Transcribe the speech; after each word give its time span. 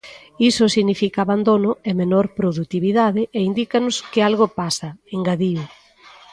"Iso 0.49 0.65
significa 0.75 1.19
abandono 1.21 1.71
e 1.89 1.91
menor 2.01 2.25
produtividade 2.39 3.21
e 3.37 3.39
indícanos 3.49 3.95
que 4.11 4.19
algo 4.29 4.45
pasa", 4.59 4.89
engadiu. 5.17 5.61